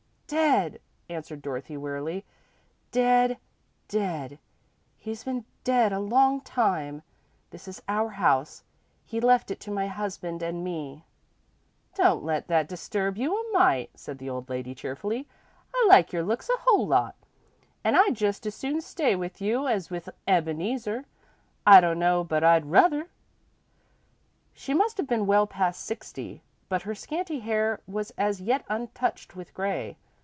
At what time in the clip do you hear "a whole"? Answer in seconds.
16.49-16.87